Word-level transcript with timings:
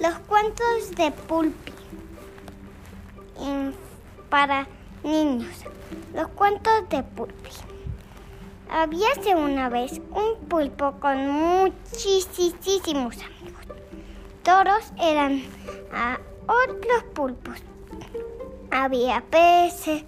Los 0.00 0.16
cuentos 0.28 0.90
de 0.96 1.10
Pulpi 1.10 1.72
para 4.30 4.68
niños. 5.02 5.64
Los 6.14 6.28
cuentos 6.28 6.88
de 6.88 7.02
Pulpi. 7.02 7.50
Habíase 8.70 9.34
una 9.34 9.68
vez 9.68 10.00
un 10.10 10.46
pulpo 10.48 10.92
con 11.00 11.28
muchísimos 11.28 13.16
amigos. 13.16 13.66
Todos 14.44 14.92
eran 15.00 15.42
otros 16.46 17.02
pulpos. 17.14 17.56
Había 18.70 19.22
peces, 19.22 20.04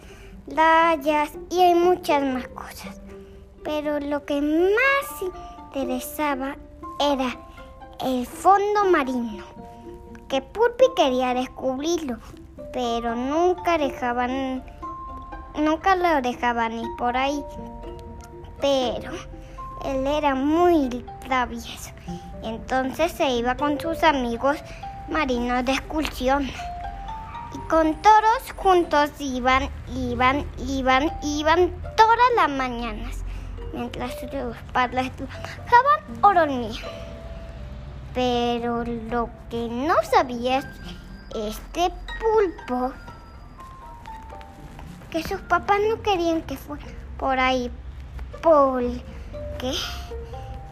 layas 0.47 1.33
y 1.51 1.63
hay 1.63 1.75
muchas 1.75 2.23
más 2.23 2.47
cosas. 2.49 3.01
Pero 3.65 3.99
lo 3.99 4.25
que 4.25 4.41
más 4.41 5.33
interesaba 5.73 6.57
era 7.01 7.37
el 8.03 8.27
fondo 8.27 8.85
marino, 8.91 9.45
que 10.29 10.41
Pulpi 10.41 10.87
quería 10.97 11.35
descubrirlo, 11.35 12.17
pero 12.73 13.15
nunca 13.15 13.77
dejaban, 13.77 14.65
nunca 15.57 15.97
lo 15.97 16.23
dejaban 16.23 16.73
ir 16.73 16.89
por 16.97 17.17
ahí. 17.17 17.45
Pero 18.61 19.13
él 19.85 20.07
era 20.07 20.35
muy 20.35 21.05
travieso, 21.21 21.91
entonces 22.43 23.13
se 23.13 23.31
iba 23.33 23.57
con 23.57 23.79
sus 23.79 24.03
amigos 24.03 24.57
marinos 25.11 25.65
de 25.67 25.73
excursión. 25.73 26.45
Y 27.53 27.59
con 27.69 28.01
todos 28.01 28.53
juntos 28.57 29.11
iban, 29.19 29.69
iban, 29.95 30.47
iban, 30.69 31.11
iban 31.23 31.71
todas 31.97 32.19
las 32.37 32.49
mañanas, 32.49 33.25
mientras 33.75 34.13
sus 34.21 34.57
padres 34.73 35.11
trabajaban 35.17 36.23
o 36.23 36.33
dormían. 36.33 37.10
Pero 38.15 38.85
lo 38.85 39.31
que 39.51 39.69
no 39.69 39.95
sabía 40.11 40.59
es 40.59 40.67
este 41.35 41.93
pulpo 42.21 42.93
que 45.11 45.23
sus 45.23 45.41
papás 45.43 45.79
no 45.89 46.03
querían 46.03 46.43
que 46.43 46.57
fuera 46.57 46.87
por 47.19 47.39
ahí 47.39 47.71
porque 48.43 49.73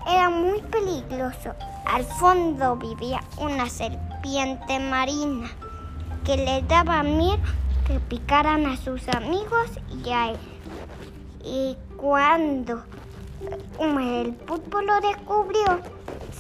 era 0.07 0.31
muy 0.31 0.61
peligroso. 0.63 1.55
Al 1.87 2.05
fondo 2.05 2.77
vivía 2.77 3.21
una 3.39 3.69
serpiente 3.69 4.79
marina 4.79 5.51
que 6.25 6.37
le 6.37 6.63
daba 6.63 7.03
miedo 7.03 7.43
que 7.87 7.99
picaran 8.01 8.67
a 8.67 8.77
sus 8.77 9.09
amigos 9.09 9.71
y 10.05 10.11
a 10.11 10.31
él. 10.31 10.39
Y 11.43 11.77
cuando 11.97 12.83
el 13.81 14.35
pulpo 14.35 14.81
lo 14.83 15.01
descubrió, 15.01 15.81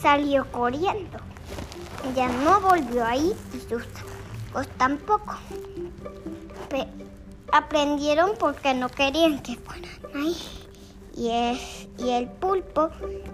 salió 0.08 0.50
corriendo. 0.52 1.18
Ya 2.16 2.28
no 2.28 2.62
volvió 2.62 3.04
ahí 3.04 3.36
y 3.52 3.60
sus 3.60 3.82
hijos 3.82 4.66
tampoco. 4.78 5.34
aprendieron 7.52 8.30
porque 8.38 8.72
no 8.72 8.88
querían 8.88 9.42
que 9.42 9.56
fueran 9.56 9.90
ahí. 10.14 10.36
Y, 11.14 11.28
y 12.02 12.10
el 12.10 12.26
pulpo 12.26 12.88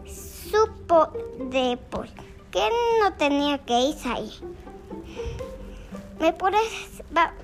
supo 0.05 1.11
de 1.52 1.78
por 1.91 2.08
qué 2.50 2.69
no 3.00 3.12
tenía 3.14 3.58
que 3.58 3.78
ir 3.80 3.97
ahí. 4.06 4.33
Me 6.19 6.33
va, 7.17 7.34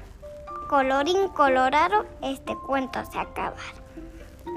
colorín 0.69 1.28
colorado, 1.28 2.05
este 2.20 2.56
cuento 2.67 2.98
se 3.12 3.19
acaba. 3.20 3.62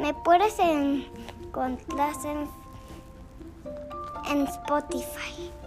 Me 0.01 0.15
puedes 0.15 0.57
encontrar 0.57 2.15
en 2.25 2.49
en 4.33 4.47
Spotify. 4.47 5.62